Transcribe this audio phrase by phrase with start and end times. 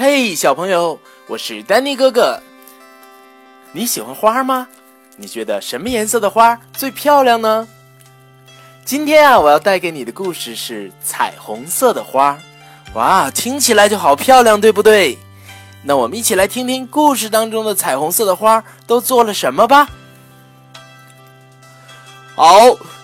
[0.00, 2.40] 嘿，小朋友，我是丹尼哥哥。
[3.72, 4.68] 你喜欢花吗？
[5.16, 7.66] 你觉得什么颜色的花最漂亮呢？
[8.84, 12.38] 今天啊，我要带给你的故事是彩虹色的花。
[12.94, 15.18] 哇，听起来就好漂亮，对不对？
[15.82, 19.88] 那我们一起来听听故事当中的彩虹色的花都做了什么吧。
[22.36, 22.54] 好，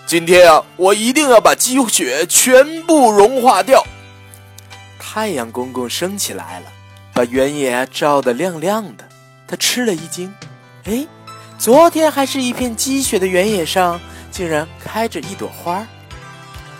[0.07, 3.85] 今天啊，我一定要把积雪全部融化掉。
[4.97, 6.67] 太阳公公升起来了。
[7.15, 9.05] 把原野照得亮亮的，
[9.47, 10.33] 他吃了一惊，
[10.83, 11.07] 哎，
[11.57, 13.97] 昨天还是一片积雪的原野上，
[14.29, 15.87] 竟然开着一朵花。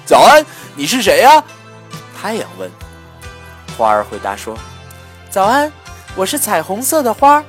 [0.06, 1.42] 早安，你是谁呀？
[2.22, 2.70] 太阳问。
[3.78, 4.58] 花儿回答说
[5.32, 5.72] ：“早安，
[6.18, 7.42] 我是彩虹色的花。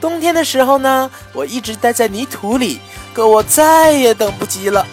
[0.00, 2.80] 冬天的时候呢，我一直待在泥土里，
[3.14, 4.84] 可我再也等不及了。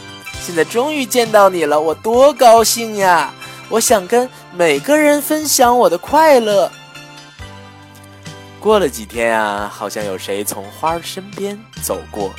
[0.43, 3.33] 现在终于见到你了，我多高兴呀！
[3.69, 6.71] 我想跟每个人分享我的快乐。”
[8.65, 12.33] 过了几天啊，好像有谁从花儿身边走过。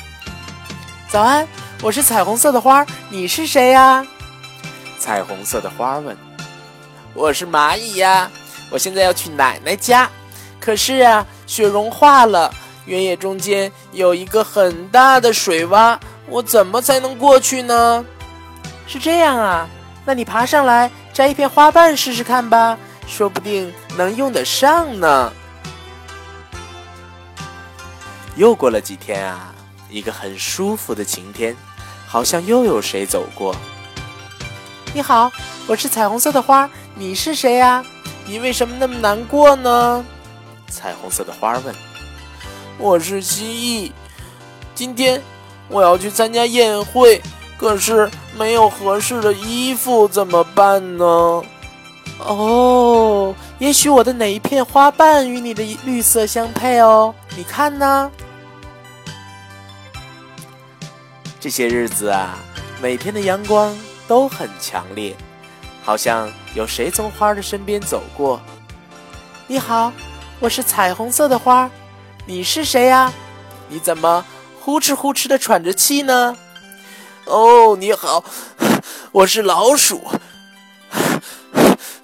[1.07, 1.47] 早安，
[1.81, 4.05] 我是彩虹色的花，你是谁呀？
[4.99, 6.17] 彩虹色的花问。
[7.13, 8.29] 我是蚂蚁呀，
[8.69, 10.09] 我现在要去奶奶家，
[10.59, 18.03] 可是啊，雪融化了，原野中间有一个很大的水洼，我怎么才能过去呢？
[18.85, 19.65] 是这样啊，
[20.03, 25.31] 那你爬上来摘一片花瓣试试看吧，说不定能用得上呢。
[28.37, 29.51] 又过了几天啊，
[29.89, 31.57] 一个很舒服的晴天，
[32.05, 33.55] 好像又有谁走过。
[34.93, 35.31] 你好，
[35.65, 37.83] 我是彩虹色的花，你是谁呀？
[38.27, 40.05] 你为什么那么难过呢？
[40.69, 41.73] 彩虹色的花问。
[42.77, 43.91] 我是蜥蜴，
[44.75, 45.19] 今天
[45.67, 47.19] 我要去参加宴会，
[47.57, 48.07] 可是
[48.37, 51.41] 没有合适的衣服，怎么办呢？
[52.19, 58.11] 哦，也许我的哪一片花瓣与你的绿色相配哦，你看呢？
[61.39, 62.37] 这些日子啊，
[62.81, 63.77] 每天的阳光
[64.07, 65.15] 都很强烈，
[65.83, 68.41] 好像有谁从花的身边走过。
[69.45, 69.93] 你好，
[70.39, 71.69] 我是彩虹色的花，
[72.25, 73.13] 你是谁呀？
[73.69, 74.25] 你怎么
[74.59, 76.35] 呼哧呼哧的喘着气呢？
[77.25, 78.23] 哦，你好，
[79.11, 80.05] 我是老鼠。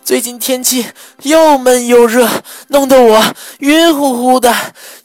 [0.03, 0.85] 最近天气
[1.23, 2.29] 又闷又热，
[2.67, 3.23] 弄得我
[3.59, 4.53] 晕乎乎的，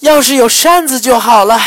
[0.01, 1.59] 要是有扇子就好了。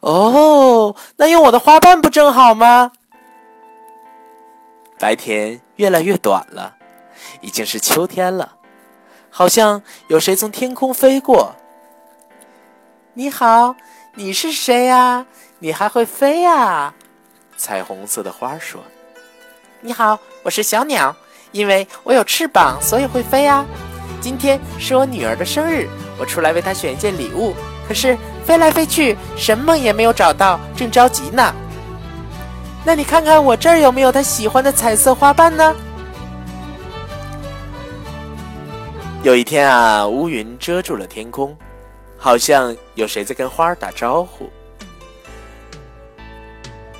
[0.00, 2.92] 哦，那用我的花瓣不正好吗？
[4.98, 6.74] 白天越来越短了，
[7.40, 8.56] 已经是秋天了，
[9.30, 11.54] 好像有谁从天空飞过。
[13.12, 13.76] 你好，
[14.14, 15.26] 你是谁呀？
[15.58, 16.94] 你还会飞呀？
[17.56, 18.80] 彩虹色的花说
[19.82, 21.14] ：“你好，我是小鸟，
[21.52, 23.66] 因为我有翅膀，所以会飞呀。
[24.18, 25.86] 今天是我女儿的生日，
[26.18, 27.54] 我出来为她选一件礼物，
[27.86, 28.16] 可是……”
[28.50, 31.54] 飞来飞去，什么也没有找到，正着急呢。
[32.84, 35.72] 那你看看我这儿有没有他喜欢的彩色花瓣呢？
[39.22, 41.56] 有一天啊，乌云遮住了天空，
[42.18, 44.50] 好像有谁在跟花儿打招呼。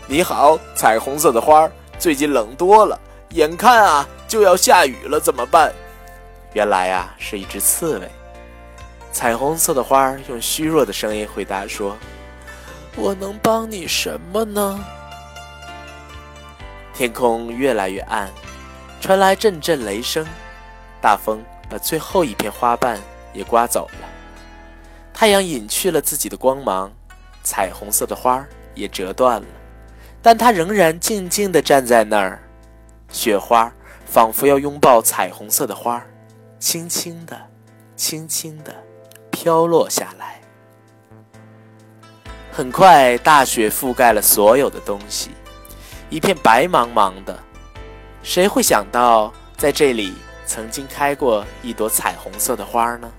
[0.07, 2.97] 你好，彩虹色的花儿，最近冷多了，
[3.31, 5.73] 眼看啊就要下雨了，怎么办？
[6.53, 8.09] 原来啊，是一只刺猬。
[9.13, 11.97] 彩虹色的花儿用虚弱的声音回答说
[12.97, 14.83] ：“我能帮你什么呢？”
[16.95, 18.31] 天空越来越暗，
[19.01, 20.27] 传来阵阵雷声，
[21.01, 23.01] 大风把最后一片花瓣
[23.33, 24.09] 也刮走了。
[25.13, 26.93] 太阳隐去了自己的光芒，
[27.43, 29.47] 彩虹色的花儿也折断了，
[30.23, 32.41] 但它仍然静静地站在那儿。
[33.11, 33.73] 雪花
[34.07, 36.07] 仿佛要拥抱彩虹色的花儿，
[36.59, 37.37] 轻轻地，
[37.97, 38.73] 轻轻地。
[39.43, 40.39] 飘落下来，
[42.53, 45.31] 很快大雪覆盖了所有的东西，
[46.11, 47.35] 一片白茫茫的。
[48.23, 50.13] 谁会想到，在这里
[50.45, 53.11] 曾经开过一朵彩虹色的花呢？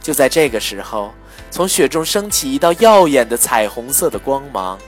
[0.00, 1.12] 就在这个时候，
[1.50, 4.78] 从雪中升起一道耀眼的彩虹色的光芒，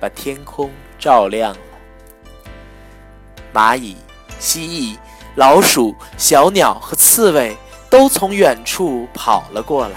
[0.00, 1.58] 把天空照亮了。
[3.52, 3.98] 蚂蚁、
[4.38, 4.96] 蜥蜴、
[5.34, 7.54] 老鼠、小鸟和刺猬。
[7.94, 9.94] 都从远处跑了过来，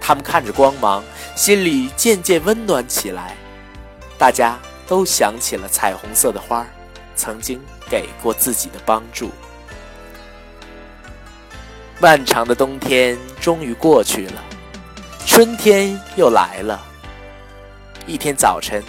[0.00, 1.02] 他们看着光芒，
[1.34, 3.34] 心里渐渐温暖起来。
[4.16, 4.56] 大家
[4.86, 6.64] 都想起了彩虹色的花
[7.16, 7.60] 曾经
[7.90, 9.32] 给过自己的帮助。
[11.98, 14.44] 漫长的冬天终于过去了，
[15.26, 16.80] 春天又来了。
[18.06, 18.80] 一天早晨，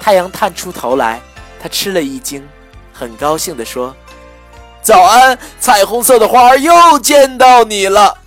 [0.00, 1.20] 太阳探出头来，
[1.60, 2.42] 他吃了一惊，
[2.94, 3.94] 很高兴地说
[4.82, 8.18] ：“早安，彩虹色的花儿又见到你了。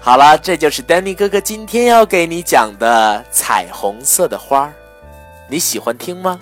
[0.00, 4.72] 好了，这就是丹尼哥哥今天要给你讲的彩虹色的花儿
[5.48, 6.38] 你喜欢听吗？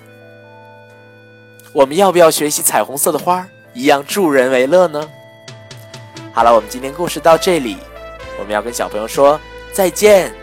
[1.73, 5.09] 我们要不要学习彩虹色的花儿一样助人为乐呢？
[6.33, 7.79] 好了，我们今天故事到这里，
[8.39, 9.41] 我们要跟小朋友说
[9.73, 10.35] 再见。